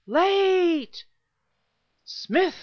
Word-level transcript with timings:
late..." 0.07 1.05
"Smith!" 2.03 2.55